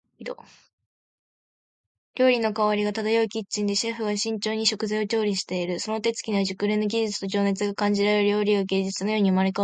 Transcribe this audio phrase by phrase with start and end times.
[2.15, 5.79] 料理の香りが漂うキッチンで、シェフは慎重に食材を調理している。
[5.79, 9.59] その手つきには熟練の技術と情熱が感じられ、料理が芸術のように生まれ変わっていく。